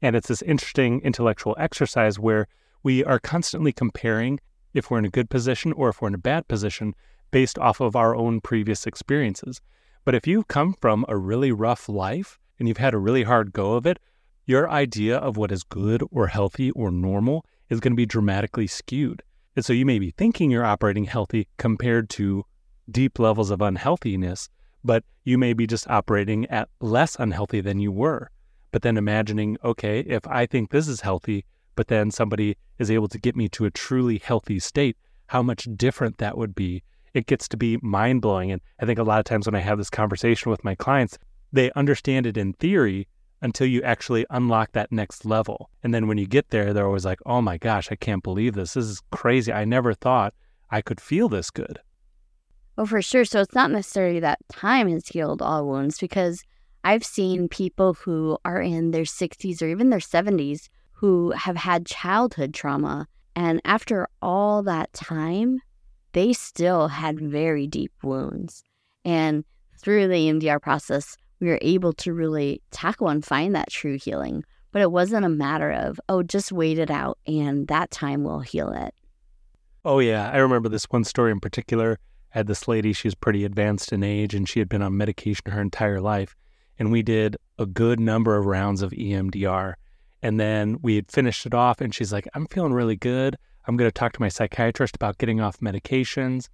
And 0.01 0.15
it's 0.15 0.29
this 0.29 0.41
interesting 0.41 1.01
intellectual 1.01 1.57
exercise 1.59 2.17
where 2.17 2.47
we 2.83 3.03
are 3.03 3.19
constantly 3.19 3.73
comparing 3.73 4.39
if 4.73 4.89
we're 4.89 4.99
in 4.99 5.03
a 5.03 5.09
good 5.09 5.29
position 5.29 5.73
or 5.73 5.89
if 5.89 6.01
we're 6.01 6.07
in 6.07 6.15
a 6.15 6.19
bad 6.19 6.47
position 6.47 6.93
based 7.31 7.59
off 7.59 7.81
of 7.81 7.97
our 7.97 8.15
own 8.15 8.39
previous 8.39 8.87
experiences. 8.87 9.59
But 10.05 10.15
if 10.15 10.25
you've 10.25 10.47
come 10.47 10.75
from 10.79 11.03
a 11.09 11.17
really 11.17 11.51
rough 11.51 11.89
life 11.89 12.39
and 12.59 12.69
you've 12.69 12.77
had 12.77 12.93
a 12.93 12.97
really 12.97 13.23
hard 13.23 13.51
go 13.51 13.73
of 13.73 13.85
it, 13.85 13.99
your 14.45 14.69
idea 14.69 15.17
of 15.17 15.35
what 15.35 15.51
is 15.51 15.63
good 15.63 16.01
or 16.11 16.27
healthy 16.27 16.71
or 16.71 16.91
normal 16.91 17.45
is 17.69 17.81
going 17.81 17.92
to 17.92 17.97
be 17.97 18.06
dramatically 18.06 18.68
skewed. 18.68 19.21
And 19.56 19.64
so 19.64 19.74
you 19.74 19.86
may 19.86 20.00
be 20.00 20.12
thinking 20.12 20.50
you're 20.50 20.66
operating 20.66 21.06
healthy 21.06 21.48
compared 21.57 22.10
to 22.12 22.45
deep 22.90 23.19
levels 23.19 23.52
of 23.52 23.62
unhealthiness, 23.62 24.50
but 24.83 25.04
you 25.24 25.38
may 25.38 25.54
be 25.54 25.68
just 25.68 25.90
operating 25.90 26.45
at 26.48 26.69
less 26.81 27.16
unhealthy 27.19 27.62
than 27.62 27.80
you 27.80 27.92
were. 27.92 28.30
But 28.72 28.81
then 28.81 28.98
imagining, 28.98 29.57
okay, 29.64 30.00
if 30.02 30.28
I 30.28 30.45
think 30.45 30.72
this 30.72 30.88
is 30.88 31.02
healthy, 31.02 31.45
but 31.76 31.88
then 31.88 32.12
somebody 32.12 32.57
is 32.80 32.92
able 32.92 33.07
to 33.10 33.19
get 33.19 33.36
me 33.36 33.48
to 33.50 33.66
a 33.66 33.72
truly 33.72 34.18
healthy 34.18 34.60
state, 34.60 34.98
how 35.28 35.44
much 35.44 35.68
different 35.76 36.18
that 36.18 36.38
would 36.38 36.56
be. 36.56 36.83
It 37.14 37.28
gets 37.28 37.48
to 37.50 37.57
be 37.57 37.78
mind 37.81 38.22
blowing. 38.22 38.52
And 38.52 38.62
I 38.80 38.86
think 38.86 38.98
a 38.98 39.04
lot 39.04 39.19
of 39.19 39.26
times 39.26 39.45
when 39.45 39.56
I 39.56 39.60
have 39.60 39.78
this 39.78 39.90
conversation 39.90 40.50
with 40.50 40.64
my 40.64 40.74
clients, 40.74 41.19
they 41.52 41.72
understand 41.74 42.26
it 42.26 42.38
in 42.38 42.54
theory 42.54 43.07
until 43.44 43.68
you 43.68 43.83
actually 43.83 44.26
unlock 44.30 44.71
that 44.71 44.92
next 44.92 45.26
level. 45.26 45.69
And 45.83 45.94
then 45.94 46.07
when 46.07 46.18
you 46.18 46.26
get 46.26 46.50
there, 46.50 46.73
they're 46.73 46.88
always 46.88 47.06
like, 47.06 47.19
oh 47.26 47.42
my 47.42 47.57
gosh, 47.57 47.92
I 47.92 47.95
can't 47.95 48.23
believe 48.23 48.56
this. 48.56 48.73
This 48.73 48.85
is 48.85 49.02
crazy. 49.12 49.52
I 49.52 49.66
never 49.66 49.94
thought 49.94 50.33
I 50.71 50.81
could 50.81 51.02
feel 51.02 51.30
this 51.30 51.52
good. 51.52 51.80
Well, 52.78 52.88
for 52.88 53.02
sure. 53.02 53.26
So 53.26 53.42
it's 53.42 53.54
not 53.54 53.69
necessarily 53.69 54.21
that 54.21 54.40
time 54.52 54.90
has 54.90 55.07
healed 55.07 55.42
all 55.42 55.68
wounds 55.68 56.00
because 56.00 56.42
I've 56.85 57.04
seen 57.04 57.50
people 57.50 57.94
who 57.94 58.38
are 58.45 58.62
in 58.62 58.92
their 58.92 59.04
60s 59.04 59.62
or 59.62 59.68
even 59.68 59.90
their 59.90 60.00
70s 60.00 60.69
who 60.94 61.31
have 61.31 61.57
had 61.57 61.85
childhood 61.85 62.54
trauma. 62.54 63.07
And 63.35 63.62
after 63.66 64.07
all 64.21 64.64
that 64.64 64.94
time, 64.94 65.59
they 66.14 66.31
still 66.33 66.88
had 66.88 67.19
very 67.19 67.68
deep 67.68 67.92
wounds. 68.02 68.64
And 69.04 69.44
through 69.78 70.07
the 70.07 70.16
EMDR 70.16 70.62
process, 70.62 71.18
we 71.44 71.50
were 71.50 71.59
able 71.62 71.92
to 71.92 72.14
really 72.14 72.62
tackle 72.71 73.09
and 73.09 73.23
find 73.23 73.54
that 73.54 73.69
true 73.69 73.97
healing. 73.97 74.45
But 74.71 74.81
it 74.81 74.92
wasn't 74.92 75.26
a 75.26 75.30
matter 75.30 75.71
of, 75.71 76.00
oh, 76.07 76.23
just 76.23 76.52
wait 76.52 76.80
it 76.80 76.90
out 76.90 77.19
and 77.28 77.68
that 77.68 77.92
time 77.92 78.23
will 78.23 78.40
heal 78.40 78.69
it. 78.69 78.95
Oh, 79.83 80.00
yeah. 80.00 80.31
I 80.31 80.38
remember 80.38 80.69
this 80.69 80.85
one 80.85 81.04
story 81.04 81.31
in 81.31 81.42
particular. 81.42 82.00
I 82.33 82.40
had 82.40 82.47
this 82.47 82.68
lady, 82.68 82.94
she 82.94 83.07
was 83.07 83.14
pretty 83.14 83.44
advanced 83.44 83.92
in 83.92 84.04
age 84.04 84.33
and 84.33 84.47
she 84.47 84.59
had 84.59 84.69
been 84.69 84.81
on 84.81 84.95
medication 84.95 85.52
her 85.52 85.62
entire 85.62 86.00
life. 86.00 86.33
And 86.80 86.92
we 86.92 87.04
did 87.04 87.35
a 87.59 87.66
good 87.66 88.00
number 88.00 88.38
of 88.38 88.45
rounds 88.45 88.81
of 88.81 88.92
EMDR. 88.92 89.73
And 90.23 90.40
then 90.40 90.80
we 90.81 90.95
had 90.95 91.12
finished 91.12 91.45
it 91.45 91.54
off, 91.54 91.81
and 91.81 91.94
she's 91.94 92.14
like, 92.14 92.30
I'm 92.33 92.47
feeling 92.47 92.71
really 92.71 92.95
good. 92.95 93.38
I'm 93.68 93.76
going 93.76 93.90
to 93.90 93.94
talk 93.94 94.14
to 94.14 94.21
my 94.21 94.30
psychiatrist 94.30 94.95
about 94.95 95.18
getting 95.18 95.42
off 95.42 95.59
medications. 95.59 96.47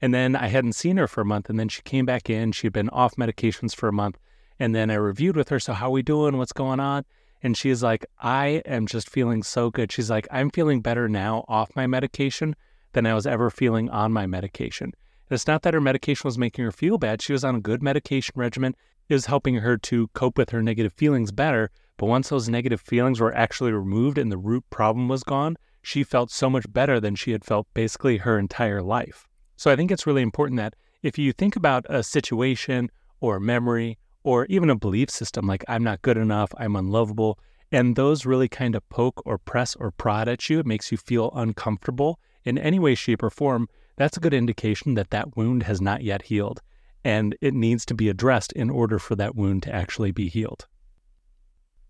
And 0.00 0.14
then 0.14 0.36
I 0.36 0.46
hadn't 0.46 0.74
seen 0.74 0.96
her 0.98 1.08
for 1.08 1.22
a 1.22 1.26
month. 1.26 1.50
And 1.50 1.58
then 1.58 1.68
she 1.68 1.82
came 1.82 2.06
back 2.06 2.30
in. 2.30 2.52
She'd 2.52 2.72
been 2.72 2.88
off 2.90 3.16
medications 3.16 3.74
for 3.74 3.88
a 3.88 3.92
month. 3.92 4.18
And 4.58 4.74
then 4.74 4.90
I 4.90 4.94
reviewed 4.94 5.36
with 5.36 5.48
her. 5.50 5.60
So, 5.60 5.72
how 5.72 5.90
we 5.90 6.02
doing? 6.02 6.36
What's 6.36 6.52
going 6.52 6.80
on? 6.80 7.04
And 7.42 7.56
she's 7.56 7.82
like, 7.82 8.04
I 8.18 8.62
am 8.66 8.86
just 8.86 9.08
feeling 9.08 9.42
so 9.42 9.70
good. 9.70 9.92
She's 9.92 10.10
like, 10.10 10.26
I'm 10.30 10.50
feeling 10.50 10.80
better 10.80 11.08
now 11.08 11.44
off 11.46 11.76
my 11.76 11.86
medication 11.86 12.56
than 12.92 13.06
I 13.06 13.14
was 13.14 13.26
ever 13.26 13.50
feeling 13.50 13.88
on 13.90 14.12
my 14.12 14.26
medication. 14.26 14.86
And 14.86 15.36
it's 15.36 15.46
not 15.46 15.62
that 15.62 15.74
her 15.74 15.80
medication 15.80 16.26
was 16.26 16.38
making 16.38 16.64
her 16.64 16.72
feel 16.72 16.98
bad. 16.98 17.22
She 17.22 17.32
was 17.32 17.44
on 17.44 17.54
a 17.54 17.60
good 17.60 17.82
medication 17.82 18.34
regimen. 18.36 18.74
It 19.08 19.14
was 19.14 19.26
helping 19.26 19.56
her 19.56 19.76
to 19.78 20.08
cope 20.08 20.36
with 20.36 20.50
her 20.50 20.62
negative 20.62 20.92
feelings 20.92 21.30
better. 21.30 21.70
But 21.96 22.06
once 22.06 22.28
those 22.28 22.48
negative 22.48 22.80
feelings 22.80 23.20
were 23.20 23.34
actually 23.34 23.72
removed 23.72 24.18
and 24.18 24.32
the 24.32 24.38
root 24.38 24.64
problem 24.70 25.08
was 25.08 25.22
gone, 25.22 25.56
she 25.82 26.02
felt 26.02 26.30
so 26.30 26.50
much 26.50 26.70
better 26.72 26.98
than 26.98 27.14
she 27.14 27.32
had 27.32 27.44
felt 27.44 27.66
basically 27.74 28.18
her 28.18 28.38
entire 28.38 28.82
life. 28.82 29.26
So 29.56 29.70
I 29.70 29.76
think 29.76 29.90
it's 29.90 30.06
really 30.06 30.22
important 30.22 30.58
that 30.58 30.74
if 31.02 31.18
you 31.18 31.32
think 31.32 31.56
about 31.56 31.86
a 31.88 32.02
situation 32.02 32.90
or 33.20 33.36
a 33.36 33.40
memory 33.40 33.98
or 34.22 34.46
even 34.46 34.70
a 34.70 34.76
belief 34.76 35.10
system 35.10 35.46
like 35.46 35.64
I'm 35.68 35.84
not 35.84 36.02
good 36.02 36.16
enough, 36.16 36.52
I'm 36.56 36.76
unlovable, 36.76 37.38
and 37.70 37.96
those 37.96 38.26
really 38.26 38.48
kind 38.48 38.74
of 38.74 38.88
poke 38.88 39.22
or 39.24 39.38
press 39.38 39.76
or 39.76 39.90
prod 39.90 40.28
at 40.28 40.48
you, 40.48 40.60
it 40.60 40.66
makes 40.66 40.90
you 40.90 40.98
feel 40.98 41.30
uncomfortable 41.34 42.18
in 42.44 42.58
any 42.58 42.78
way, 42.78 42.94
shape, 42.94 43.22
or 43.22 43.30
form, 43.30 43.68
that's 43.96 44.16
a 44.16 44.20
good 44.20 44.32
indication 44.32 44.94
that 44.94 45.10
that 45.10 45.36
wound 45.36 45.64
has 45.64 45.80
not 45.80 46.02
yet 46.02 46.22
healed 46.22 46.62
and 47.04 47.36
it 47.40 47.54
needs 47.54 47.84
to 47.86 47.94
be 47.94 48.08
addressed 48.08 48.52
in 48.52 48.70
order 48.70 48.98
for 48.98 49.14
that 49.16 49.34
wound 49.34 49.62
to 49.62 49.74
actually 49.74 50.12
be 50.12 50.28
healed. 50.28 50.66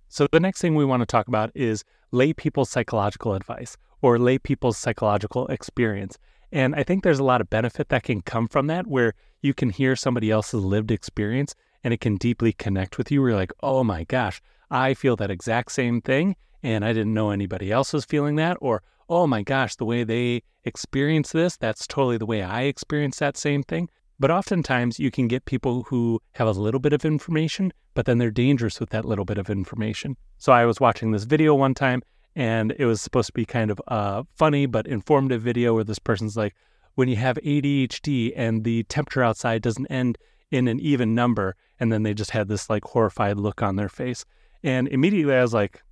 So, 0.09 0.27
the 0.31 0.41
next 0.41 0.61
thing 0.61 0.75
we 0.75 0.85
want 0.85 1.03
to 1.03 1.07
talk 1.07 1.29
about 1.29 1.51
is 1.55 1.85
lay 2.13 2.33
people's 2.33 2.71
psychological 2.71 3.35
advice 3.35 3.77
or 4.01 4.19
lay 4.19 4.39
people's 4.39 4.79
psychological 4.79 5.47
experience. 5.49 6.19
And 6.51 6.75
I 6.75 6.83
think 6.83 7.03
there's 7.03 7.19
a 7.19 7.25
lot 7.25 7.41
of 7.43 7.51
benefit 7.51 7.89
that 7.91 8.05
can 8.05 8.23
come 8.23 8.49
from 8.49 8.69
that 8.69 8.87
where 8.87 9.13
you 9.43 9.53
can 9.53 9.71
hear 9.71 9.97
somebody 9.97 10.31
else's 10.31 10.65
lived 10.65 10.91
experience 10.91 11.55
and 11.85 11.95
it 11.95 12.01
can 12.01 12.17
deeply 12.17 12.53
connect 12.53 12.99
with 12.99 13.11
you. 13.11 13.21
Where 13.21 13.31
you're 13.31 13.39
like, 13.39 13.53
oh 13.63 13.85
my 13.85 14.05
gosh, 14.05 14.41
I 14.71 14.95
feel 14.95 15.17
that 15.17 15.31
exact 15.31 15.73
same 15.73 16.01
thing 16.01 16.37
and 16.63 16.85
I 16.85 16.93
didn't 16.93 17.15
know 17.15 17.31
anybody 17.31 17.71
else 17.71 17.93
was 17.93 18.05
feeling 18.05 18.37
that. 18.37 18.57
Or, 18.61 18.83
oh 19.09 19.27
my 19.27 19.43
gosh, 19.43 19.77
the 19.77 19.85
way 19.85 20.05
they 20.05 20.43
experience 20.65 21.33
this, 21.33 21.57
that's 21.57 21.87
totally 21.87 22.19
the 22.19 22.27
way 22.27 22.43
I 22.43 22.63
experience 22.63 23.19
that 23.19 23.37
same 23.37 23.63
thing. 23.63 23.89
But 24.21 24.31
oftentimes 24.31 24.99
you 24.99 25.11
can 25.11 25.29
get 25.29 25.45
people 25.45 25.85
who 25.85 26.21
have 26.33 26.49
a 26.49 26.53
little 26.53 26.81
bit 26.81 26.93
of 26.93 27.05
information, 27.05 27.73
but 27.95 28.05
then 28.07 28.19
they're 28.19 28.33
dangerous 28.33 28.81
with 28.81 28.91
that 28.91 29.05
little 29.05 29.25
bit 29.25 29.39
of 29.39 29.49
information. 29.49 30.17
So 30.39 30.53
I 30.53 30.65
was 30.65 30.81
watching 30.81 31.13
this 31.13 31.25
video 31.25 31.55
one 31.55 31.75
time 31.75 32.03
and 32.35 32.75
it 32.79 32.85
was 32.85 33.01
supposed 33.01 33.29
to 33.29 33.33
be 33.33 33.45
kind 33.45 33.71
of 33.71 33.81
a 33.87 34.25
funny 34.37 34.67
but 34.67 34.87
informative 34.87 35.43
video 35.43 35.75
where 35.75 35.85
this 35.85 35.99
person's 35.99 36.37
like, 36.37 36.55
when 36.97 37.09
you 37.09 37.17
have 37.17 37.39
ADHD 37.45 38.33
and 38.35 38.65
the 38.65 38.83
temperature 38.85 39.23
outside 39.23 39.63
doesn't 39.63 39.87
end 39.87 40.19
in 40.51 40.69
an 40.69 40.81
even 40.81 41.15
number, 41.15 41.57
and 41.79 41.93
then 41.93 42.03
they 42.03 42.15
just 42.15 42.31
had 42.31 42.49
this 42.49 42.71
like 42.71 42.85
horrified 42.85 43.37
look 43.39 43.63
on 43.63 43.77
their 43.77 43.89
face. 43.89 44.25
And 44.63 44.89
immediately 44.89 45.35
I 45.35 45.43
was 45.43 45.55
like, 45.55 45.83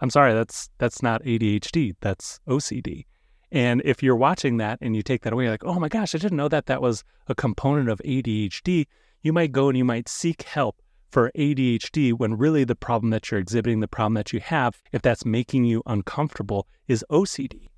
I'm 0.00 0.10
sorry, 0.10 0.34
that's 0.34 0.68
that's 0.78 1.02
not 1.02 1.22
ADHD, 1.24 1.94
that's 2.00 2.40
OCD. 2.46 3.06
And 3.52 3.80
if 3.84 4.02
you're 4.02 4.16
watching 4.16 4.56
that 4.58 4.78
and 4.82 4.96
you 4.96 5.02
take 5.02 5.22
that 5.22 5.32
away, 5.32 5.44
you're 5.44 5.52
like, 5.52 5.64
oh 5.64 5.78
my 5.80 5.88
gosh, 5.88 6.14
I 6.14 6.18
didn't 6.18 6.36
know 6.36 6.48
that 6.48 6.66
that 6.66 6.82
was 6.82 7.04
a 7.28 7.34
component 7.34 7.88
of 7.88 8.00
ADHD. 8.04 8.86
You 9.22 9.32
might 9.32 9.52
go 9.52 9.68
and 9.68 9.78
you 9.78 9.84
might 9.84 10.08
seek 10.08 10.42
help 10.42 10.82
for 11.10 11.30
ADHD 11.36 12.12
when 12.12 12.36
really 12.36 12.64
the 12.64 12.74
problem 12.74 13.10
that 13.10 13.30
you're 13.30 13.40
exhibiting, 13.40 13.80
the 13.80 13.88
problem 13.88 14.14
that 14.14 14.32
you 14.32 14.40
have, 14.40 14.82
if 14.92 15.02
that's 15.02 15.24
making 15.24 15.64
you 15.64 15.82
uncomfortable, 15.86 16.66
is 16.88 17.04
OCD. 17.10 17.68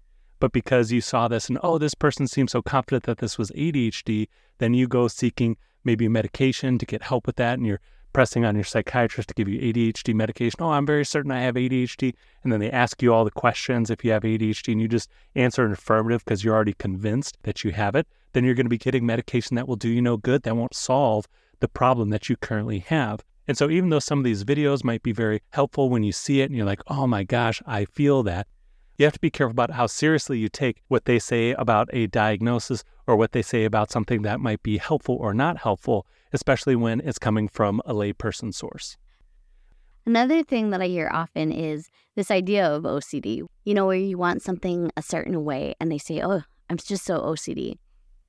But 0.41 0.53
because 0.53 0.93
you 0.93 1.01
saw 1.01 1.29
this 1.29 1.49
and, 1.49 1.59
oh, 1.63 1.79
this 1.79 1.95
person 1.95 2.27
seems 2.27 2.53
so 2.53 2.63
confident 2.63 3.05
that 3.05 3.19
this 3.19 3.39
was 3.39 3.51
ADHD, 3.53 4.29
then 4.59 4.75
you 4.75 4.89
go 4.89 5.09
seeking 5.09 5.57
maybe 5.85 6.07
a 6.07 6.11
medication 6.11 6.79
to 6.79 6.87
get 6.87 7.03
help 7.03 7.27
with 7.27 7.37
that 7.37 7.59
and 7.59 7.67
you're 7.67 7.81
pressing 8.13 8.45
on 8.45 8.55
your 8.55 8.65
psychiatrist 8.65 9.29
to 9.29 9.35
give 9.35 9.49
you 9.49 9.61
ADHD 9.61 10.15
medication. 10.15 10.63
Oh, 10.63 10.71
I'm 10.71 10.87
very 10.87 11.05
certain 11.05 11.31
I 11.31 11.41
have 11.41 11.55
ADHD. 11.55 12.15
And 12.43 12.53
then 12.53 12.61
they 12.61 12.71
ask 12.71 13.03
you 13.03 13.13
all 13.13 13.25
the 13.25 13.31
questions 13.31 13.91
if 13.91 14.05
you 14.05 14.11
have 14.13 14.23
ADHD 14.23 14.73
and 14.73 14.81
you 14.81 14.89
just 14.89 15.11
answer 15.35 15.65
an 15.65 15.73
affirmative 15.73 16.25
because 16.25 16.43
you're 16.43 16.55
already 16.55 16.75
convinced 16.75 17.39
that 17.43 17.65
you 17.65 17.73
have 17.73 17.95
it. 17.95 18.07
Then 18.33 18.45
you're 18.45 18.55
going 18.55 18.67
to 18.67 18.71
be 18.71 18.79
getting 18.79 19.07
medication 19.07 19.57
that 19.57 19.69
will 19.69 19.77
do 19.77 19.89
you 19.89 20.03
no 20.03 20.17
good, 20.17 20.43
that 20.43 20.57
won't 20.57 20.75
solve 20.75 21.27
the 21.61 21.69
problem 21.69 22.11
that 22.11 22.29
you 22.29 22.37
currently 22.37 22.81
have. 22.81 23.25
And 23.47 23.57
so, 23.57 23.71
even 23.71 23.89
though 23.89 23.99
some 23.99 24.19
of 24.19 24.25
these 24.25 24.45
videos 24.45 24.85
might 24.85 25.03
be 25.03 25.13
very 25.13 25.41
helpful 25.51 25.89
when 25.89 26.03
you 26.03 26.13
see 26.13 26.43
it 26.43 26.51
and 26.51 26.57
you're 26.57 26.67
like, 26.67 26.83
oh 26.89 27.07
my 27.07 27.25
gosh, 27.25 27.63
I 27.67 27.87
feel 27.87 28.23
that, 28.25 28.47
you 28.99 29.05
have 29.07 29.15
to 29.15 29.21
be 29.21 29.31
careful 29.31 29.53
about 29.53 29.71
how 29.71 29.87
seriously 29.87 30.39
you 30.39 30.49
take 30.49 30.83
what 30.89 31.05
they 31.05 31.21
say 31.21 31.53
about 31.53 31.89
a 31.93 32.09
diagnosis 32.09 32.83
or 33.07 33.17
what 33.17 33.31
they 33.31 33.43
say 33.43 33.65
about 33.65 33.93
something 33.93 34.23
that 34.23 34.41
might 34.41 34.63
be 34.65 34.77
helpful 34.77 35.15
or 35.15 35.33
not 35.33 35.57
helpful, 35.57 36.05
especially 36.33 36.75
when 36.75 37.01
it's 37.01 37.19
coming 37.19 37.49
from 37.49 37.81
a 37.87 37.95
layperson 37.95 38.53
source. 38.53 38.97
Another 40.05 40.43
thing 40.43 40.71
that 40.71 40.83
I 40.83 40.89
hear 40.89 41.09
often 41.13 41.53
is 41.53 41.91
this 42.17 42.31
idea 42.31 42.67
of 42.67 42.83
OCD, 42.83 43.47
you 43.65 43.75
know, 43.75 43.87
where 43.87 43.97
you 43.97 44.19
want 44.19 44.43
something 44.43 44.91
a 44.97 45.03
certain 45.03 45.45
way 45.45 45.77
and 45.81 45.93
they 45.93 45.99
say, 45.99 46.21
oh, 46.21 46.43
I'm 46.69 46.77
just 46.77 47.05
so 47.05 47.21
OCD. 47.21 47.77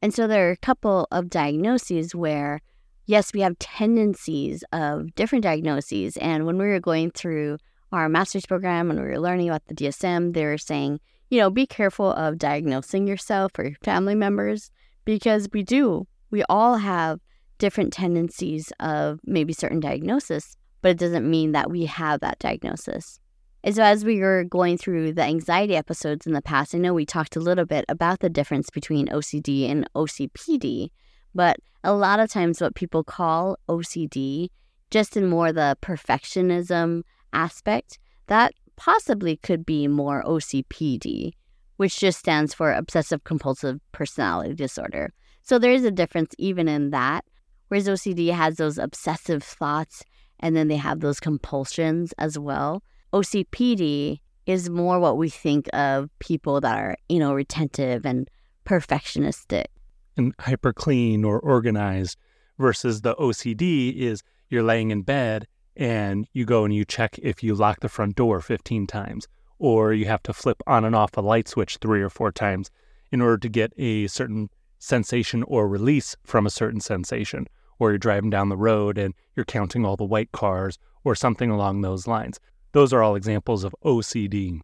And 0.02 0.14
so 0.14 0.28
there 0.28 0.50
are 0.50 0.52
a 0.52 0.58
couple 0.58 1.08
of 1.12 1.30
diagnoses 1.30 2.14
where, 2.14 2.62
yes, 3.06 3.34
we 3.34 3.40
have 3.42 3.58
tendencies 3.58 4.64
of 4.72 5.16
different 5.16 5.44
diagnoses. 5.44 6.16
And 6.18 6.46
when 6.46 6.58
we 6.58 6.68
were 6.68 6.80
going 6.80 7.12
through 7.12 7.58
our 7.92 8.10
master's 8.10 8.46
program 8.46 8.92
and 8.92 9.00
we 9.00 9.08
were 9.08 9.20
learning 9.20 9.50
about 9.50 9.66
the 9.68 9.76
DSM, 9.76 10.34
they 10.34 10.46
were 10.46 10.58
saying, 10.58 11.00
you 11.30 11.40
know, 11.40 11.50
be 11.50 11.66
careful 11.66 12.12
of 12.12 12.38
diagnosing 12.38 13.08
yourself 13.08 13.52
or 13.58 13.64
your 13.64 13.78
family 13.84 14.16
members 14.16 14.72
because 15.06 15.48
we 15.54 15.64
do. 15.64 16.08
We 16.32 16.44
all 16.50 16.78
have 16.78 17.20
different 17.58 17.94
tendencies 17.94 18.72
of 18.80 19.20
maybe 19.26 19.54
certain 19.54 19.80
diagnosis, 19.80 20.56
but 20.82 20.92
it 20.92 20.98
doesn't 20.98 21.30
mean 21.30 21.52
that 21.52 21.70
we 21.70 21.86
have 21.86 22.22
that 22.22 22.40
diagnosis. 22.40 23.20
And 23.64 23.76
so, 23.76 23.84
as 23.84 24.06
we 24.06 24.20
were 24.22 24.46
going 24.46 24.78
through 24.78 25.14
the 25.14 25.24
anxiety 25.24 25.76
episodes 25.76 26.26
in 26.26 26.34
the 26.34 26.42
past, 26.42 26.74
I 26.74 26.78
know 26.78 26.94
we 26.94 27.06
talked 27.06 27.36
a 27.36 27.42
little 27.42 27.66
bit 27.66 27.84
about 27.90 28.20
the 28.20 28.30
difference 28.30 28.70
between 28.70 29.08
OCD 29.08 29.70
and 29.70 29.90
OCPD, 29.94 30.90
but 31.36 31.58
a 31.84 31.94
lot 31.94 32.20
of 32.20 32.30
times 32.30 32.62
what 32.62 32.76
people 32.76 33.04
call 33.04 33.58
OCD, 33.68 34.48
just 34.92 35.18
in 35.18 35.28
more 35.28 35.52
the 35.52 35.78
perfectionism 35.82 37.04
aspect, 37.34 38.00
that 38.28 38.54
possibly 38.76 39.38
could 39.38 39.66
be 39.66 39.88
more 39.88 40.24
OCPD, 40.24 41.34
which 41.78 42.00
just 42.00 42.20
stands 42.20 42.54
for 42.54 42.72
obsessive 42.72 43.24
compulsive 43.24 43.80
personality 43.92 44.54
disorder. 44.54 45.12
So 45.42 45.60
there 45.60 45.72
is 45.72 45.84
a 45.84 45.92
difference 45.92 46.34
even 46.38 46.68
in 46.68 46.92
that, 46.92 47.26
whereas 47.68 47.88
OCD 47.88 48.32
has 48.34 48.56
those 48.56 48.78
obsessive 48.78 49.44
thoughts 49.44 50.04
and 50.40 50.56
then 50.56 50.68
they 50.68 50.78
have 50.78 51.00
those 51.02 51.20
compulsions 51.20 52.14
as 52.18 52.38
well. 52.40 52.84
OCPD 53.14 54.20
is 54.46 54.70
more 54.70 55.00
what 55.00 55.18
we 55.18 55.30
think 55.30 55.68
of 55.74 56.10
people 56.20 56.62
that 56.62 56.78
are, 56.78 56.98
you 57.10 57.20
know, 57.20 57.34
retentive 57.34 58.06
and 58.06 58.30
perfectionistic. 58.66 59.66
And 60.18 60.34
hyper 60.40 60.74
clean 60.74 61.24
or 61.24 61.40
organized 61.40 62.18
versus 62.58 63.02
the 63.02 63.16
OCD 63.16 63.96
is 63.96 64.22
you're 64.50 64.64
laying 64.64 64.92
in 64.92 65.02
bed 65.02 65.48
and 65.80 66.28
you 66.34 66.44
go 66.44 66.66
and 66.66 66.76
you 66.76 66.84
check 66.84 67.18
if 67.24 67.42
you 67.42 67.56
lock 67.56 67.80
the 67.80 67.88
front 67.88 68.18
door 68.18 68.42
15 68.42 68.86
times, 68.86 69.30
or 69.58 69.94
you 69.94 70.06
have 70.06 70.22
to 70.24 70.34
flip 70.34 70.62
on 70.68 70.84
and 70.84 70.94
off 70.94 71.16
a 71.16 71.22
light 71.22 71.48
switch 71.48 71.78
three 71.78 72.02
or 72.02 72.10
four 72.10 72.34
times 72.34 72.70
in 73.14 73.22
order 73.22 73.38
to 73.38 73.48
get 73.48 73.72
a 73.78 74.06
certain 74.08 74.50
sensation 74.78 75.42
or 75.44 75.70
release 75.70 76.18
from 76.26 76.46
a 76.46 76.50
certain 76.50 76.82
sensation, 76.82 77.48
or 77.80 77.92
you're 77.92 77.98
driving 77.98 78.30
down 78.30 78.50
the 78.50 78.58
road 78.58 78.98
and 78.98 79.14
you're 79.38 79.46
counting 79.46 79.86
all 79.86 79.96
the 79.96 80.04
white 80.04 80.34
cars, 80.34 80.78
or 81.06 81.16
something 81.16 81.50
along 81.50 81.80
those 81.80 82.08
lines. 82.08 82.42
Those 82.74 82.92
are 82.92 83.02
all 83.02 83.16
examples 83.16 83.64
of 83.64 83.74
OCD. 83.86 84.60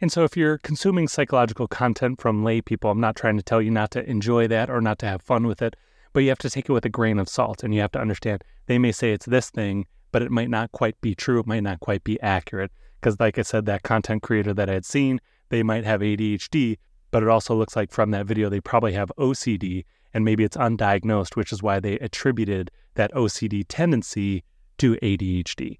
And 0.00 0.10
so, 0.10 0.24
if 0.24 0.36
you're 0.36 0.58
consuming 0.58 1.06
psychological 1.06 1.68
content 1.68 2.20
from 2.20 2.42
lay 2.42 2.60
people, 2.60 2.90
I'm 2.90 3.00
not 3.00 3.14
trying 3.14 3.36
to 3.36 3.42
tell 3.42 3.62
you 3.62 3.70
not 3.70 3.92
to 3.92 4.10
enjoy 4.10 4.48
that 4.48 4.68
or 4.68 4.80
not 4.80 4.98
to 4.98 5.06
have 5.06 5.22
fun 5.22 5.46
with 5.46 5.62
it, 5.62 5.76
but 6.12 6.20
you 6.20 6.28
have 6.30 6.38
to 6.40 6.50
take 6.50 6.68
it 6.68 6.72
with 6.72 6.84
a 6.84 6.90
grain 6.90 7.20
of 7.20 7.28
salt 7.28 7.62
and 7.62 7.72
you 7.72 7.80
have 7.80 7.92
to 7.92 8.00
understand 8.00 8.42
they 8.66 8.78
may 8.78 8.90
say 8.90 9.12
it's 9.12 9.26
this 9.26 9.48
thing, 9.48 9.86
but 10.12 10.22
it 10.22 10.30
might 10.30 10.50
not 10.50 10.72
quite 10.72 11.00
be 11.00 11.14
true. 11.14 11.40
It 11.40 11.46
might 11.46 11.62
not 11.62 11.80
quite 11.80 12.04
be 12.04 12.20
accurate. 12.20 12.70
Because, 13.00 13.20
like 13.20 13.38
I 13.38 13.42
said, 13.42 13.66
that 13.66 13.82
content 13.82 14.22
creator 14.22 14.54
that 14.54 14.70
I 14.70 14.74
had 14.74 14.84
seen, 14.84 15.20
they 15.50 15.62
might 15.62 15.84
have 15.84 16.00
ADHD, 16.00 16.78
but 17.10 17.22
it 17.22 17.28
also 17.28 17.54
looks 17.54 17.76
like 17.76 17.92
from 17.92 18.10
that 18.10 18.26
video, 18.26 18.48
they 18.48 18.60
probably 18.60 18.92
have 18.92 19.12
OCD, 19.18 19.84
and 20.12 20.24
maybe 20.24 20.44
it's 20.44 20.56
undiagnosed, 20.56 21.36
which 21.36 21.52
is 21.52 21.62
why 21.62 21.78
they 21.78 21.98
attributed 21.98 22.70
that 22.94 23.12
OCD 23.12 23.64
tendency 23.68 24.42
to 24.78 24.96
ADHD. 24.96 25.78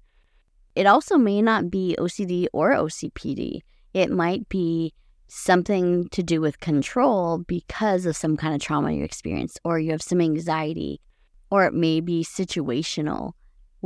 It 0.75 0.85
also 0.85 1.17
may 1.17 1.41
not 1.41 1.71
be 1.71 1.95
OCD 1.97 2.47
or 2.53 2.73
OCPD. 2.73 3.61
It 3.93 4.11
might 4.11 4.47
be 4.47 4.93
something 5.27 6.07
to 6.09 6.23
do 6.23 6.39
with 6.39 6.59
control 6.59 7.39
because 7.39 8.05
of 8.05 8.15
some 8.15 8.37
kind 8.37 8.53
of 8.53 8.61
trauma 8.61 8.91
you 8.91 9.03
experienced, 9.03 9.59
or 9.63 9.79
you 9.79 9.91
have 9.91 10.01
some 10.01 10.21
anxiety, 10.21 11.01
or 11.49 11.65
it 11.65 11.73
may 11.73 11.99
be 11.99 12.23
situational 12.23 13.33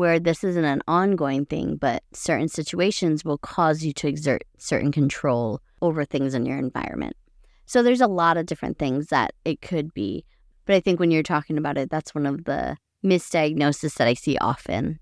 where 0.01 0.19
this 0.19 0.43
isn't 0.43 0.65
an 0.65 0.81
ongoing 0.87 1.45
thing, 1.45 1.75
but 1.75 2.01
certain 2.11 2.47
situations 2.47 3.23
will 3.23 3.37
cause 3.37 3.83
you 3.83 3.93
to 3.93 4.07
exert 4.07 4.43
certain 4.57 4.91
control 4.91 5.61
over 5.79 6.03
things 6.03 6.33
in 6.33 6.43
your 6.43 6.57
environment. 6.57 7.15
So 7.67 7.83
there's 7.83 8.01
a 8.01 8.07
lot 8.07 8.35
of 8.35 8.47
different 8.47 8.79
things 8.79 9.09
that 9.09 9.35
it 9.45 9.61
could 9.61 9.93
be. 9.93 10.25
But 10.65 10.75
I 10.75 10.79
think 10.79 10.99
when 10.99 11.11
you're 11.11 11.21
talking 11.21 11.55
about 11.55 11.77
it, 11.77 11.91
that's 11.91 12.15
one 12.15 12.25
of 12.25 12.45
the 12.45 12.77
misdiagnoses 13.05 13.93
that 13.97 14.07
I 14.07 14.15
see 14.15 14.39
often. 14.39 14.97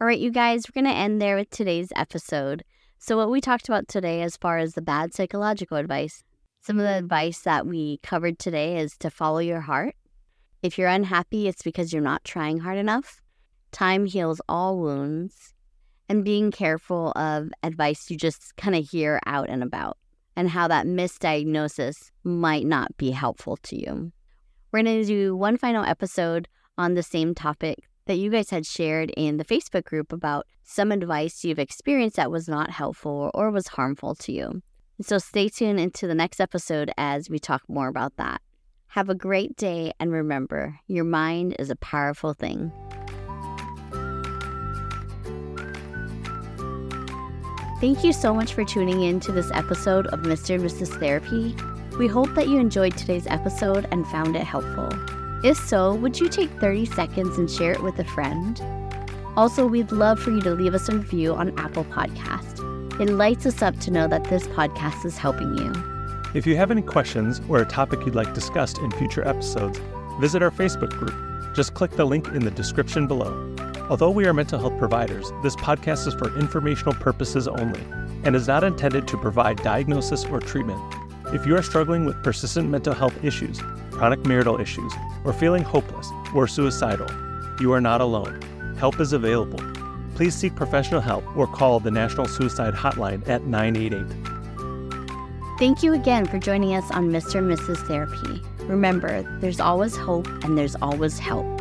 All 0.00 0.06
right, 0.06 0.20
you 0.20 0.30
guys, 0.30 0.62
we're 0.68 0.80
going 0.80 0.92
to 0.92 0.96
end 0.96 1.20
there 1.20 1.34
with 1.34 1.50
today's 1.50 1.88
episode. 1.96 2.62
So, 3.00 3.16
what 3.16 3.28
we 3.28 3.40
talked 3.40 3.68
about 3.68 3.88
today, 3.88 4.22
as 4.22 4.36
far 4.36 4.58
as 4.58 4.74
the 4.74 4.82
bad 4.82 5.12
psychological 5.12 5.78
advice, 5.78 6.22
some 6.60 6.78
of 6.78 6.84
the 6.84 6.96
advice 6.98 7.40
that 7.40 7.66
we 7.66 7.98
covered 8.04 8.38
today 8.38 8.78
is 8.78 8.96
to 8.98 9.10
follow 9.10 9.40
your 9.40 9.62
heart. 9.62 9.96
If 10.64 10.78
you're 10.78 10.88
unhappy, 10.88 11.46
it's 11.46 11.62
because 11.62 11.92
you're 11.92 12.00
not 12.00 12.24
trying 12.24 12.60
hard 12.60 12.78
enough. 12.78 13.20
Time 13.70 14.06
heals 14.06 14.40
all 14.48 14.78
wounds. 14.78 15.52
And 16.08 16.24
being 16.24 16.50
careful 16.50 17.12
of 17.16 17.50
advice 17.62 18.10
you 18.10 18.16
just 18.16 18.56
kind 18.56 18.74
of 18.74 18.88
hear 18.88 19.20
out 19.26 19.50
and 19.50 19.62
about, 19.62 19.98
and 20.34 20.48
how 20.48 20.66
that 20.68 20.86
misdiagnosis 20.86 22.10
might 22.24 22.64
not 22.64 22.96
be 22.96 23.10
helpful 23.10 23.58
to 23.58 23.78
you. 23.78 24.10
We're 24.72 24.82
going 24.82 25.02
to 25.02 25.04
do 25.04 25.36
one 25.36 25.58
final 25.58 25.84
episode 25.84 26.48
on 26.78 26.94
the 26.94 27.02
same 27.02 27.34
topic 27.34 27.80
that 28.06 28.16
you 28.16 28.30
guys 28.30 28.48
had 28.48 28.64
shared 28.64 29.10
in 29.18 29.36
the 29.36 29.44
Facebook 29.44 29.84
group 29.84 30.14
about 30.14 30.46
some 30.62 30.92
advice 30.92 31.44
you've 31.44 31.58
experienced 31.58 32.16
that 32.16 32.30
was 32.30 32.48
not 32.48 32.70
helpful 32.70 33.30
or 33.34 33.50
was 33.50 33.68
harmful 33.68 34.14
to 34.14 34.32
you. 34.32 34.62
So 35.02 35.18
stay 35.18 35.50
tuned 35.50 35.78
into 35.78 36.06
the 36.06 36.14
next 36.14 36.40
episode 36.40 36.90
as 36.96 37.28
we 37.28 37.38
talk 37.38 37.62
more 37.68 37.88
about 37.88 38.16
that. 38.16 38.40
Have 38.94 39.08
a 39.08 39.14
great 39.16 39.56
day 39.56 39.92
and 39.98 40.12
remember, 40.12 40.78
your 40.86 41.02
mind 41.02 41.56
is 41.58 41.68
a 41.68 41.74
powerful 41.74 42.32
thing. 42.32 42.70
Thank 47.80 48.04
you 48.04 48.12
so 48.12 48.32
much 48.32 48.54
for 48.54 48.64
tuning 48.64 49.02
in 49.02 49.18
to 49.18 49.32
this 49.32 49.50
episode 49.50 50.06
of 50.06 50.20
Mr. 50.20 50.54
and 50.54 50.64
Mrs. 50.64 50.96
Therapy. 51.00 51.56
We 51.98 52.06
hope 52.06 52.32
that 52.36 52.46
you 52.46 52.60
enjoyed 52.60 52.96
today's 52.96 53.26
episode 53.26 53.88
and 53.90 54.06
found 54.06 54.36
it 54.36 54.44
helpful. 54.44 54.88
If 55.42 55.56
so, 55.56 55.96
would 55.96 56.20
you 56.20 56.28
take 56.28 56.50
30 56.60 56.86
seconds 56.86 57.36
and 57.36 57.50
share 57.50 57.72
it 57.72 57.82
with 57.82 57.98
a 57.98 58.04
friend? 58.04 58.60
Also, 59.36 59.66
we'd 59.66 59.90
love 59.90 60.20
for 60.20 60.30
you 60.30 60.40
to 60.42 60.50
leave 60.50 60.72
us 60.72 60.88
a 60.88 60.92
review 60.92 61.34
on 61.34 61.58
Apple 61.58 61.84
Podcast. 61.86 63.00
It 63.00 63.10
lights 63.10 63.44
us 63.44 63.60
up 63.60 63.76
to 63.80 63.90
know 63.90 64.06
that 64.06 64.22
this 64.22 64.46
podcast 64.46 65.04
is 65.04 65.18
helping 65.18 65.58
you. 65.58 65.93
If 66.34 66.48
you 66.48 66.56
have 66.56 66.72
any 66.72 66.82
questions 66.82 67.40
or 67.48 67.58
a 67.58 67.64
topic 67.64 68.00
you'd 68.04 68.16
like 68.16 68.34
discussed 68.34 68.78
in 68.78 68.90
future 68.90 69.24
episodes, 69.26 69.78
visit 70.18 70.42
our 70.42 70.50
Facebook 70.50 70.90
group. 70.90 71.14
Just 71.54 71.74
click 71.74 71.92
the 71.92 72.04
link 72.04 72.26
in 72.26 72.44
the 72.44 72.50
description 72.50 73.06
below. 73.06 73.54
Although 73.88 74.10
we 74.10 74.26
are 74.26 74.34
mental 74.34 74.58
health 74.58 74.76
providers, 74.76 75.30
this 75.44 75.54
podcast 75.54 76.08
is 76.08 76.14
for 76.14 76.36
informational 76.36 76.94
purposes 76.94 77.46
only 77.46 77.80
and 78.24 78.34
is 78.34 78.48
not 78.48 78.64
intended 78.64 79.06
to 79.06 79.16
provide 79.16 79.62
diagnosis 79.62 80.24
or 80.24 80.40
treatment. 80.40 80.80
If 81.26 81.46
you 81.46 81.56
are 81.56 81.62
struggling 81.62 82.04
with 82.04 82.20
persistent 82.24 82.68
mental 82.68 82.94
health 82.94 83.22
issues, 83.22 83.60
chronic 83.92 84.26
marital 84.26 84.60
issues, 84.60 84.92
or 85.24 85.32
feeling 85.32 85.62
hopeless 85.62 86.10
or 86.34 86.48
suicidal, 86.48 87.06
you 87.60 87.72
are 87.72 87.80
not 87.80 88.00
alone. 88.00 88.42
Help 88.76 88.98
is 88.98 89.12
available. 89.12 89.60
Please 90.16 90.34
seek 90.34 90.56
professional 90.56 91.00
help 91.00 91.24
or 91.36 91.46
call 91.46 91.78
the 91.78 91.92
National 91.92 92.26
Suicide 92.26 92.74
Hotline 92.74 93.28
at 93.28 93.44
988. 93.44 94.33
Thank 95.56 95.84
you 95.84 95.94
again 95.94 96.26
for 96.26 96.40
joining 96.40 96.74
us 96.74 96.90
on 96.90 97.10
Mr. 97.10 97.36
and 97.36 97.48
Mrs. 97.48 97.86
Therapy. 97.86 98.42
Remember, 98.64 99.22
there's 99.40 99.60
always 99.60 99.94
hope 99.96 100.26
and 100.42 100.58
there's 100.58 100.74
always 100.82 101.20
help. 101.20 101.53